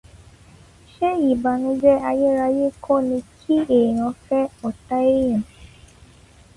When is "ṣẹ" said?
0.93-1.09